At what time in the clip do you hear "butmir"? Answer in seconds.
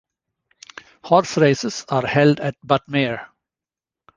2.65-3.27